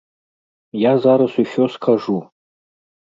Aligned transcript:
Я 0.85 0.93
зараз 1.05 1.31
усё 1.43 1.63
скажу. 1.77 2.17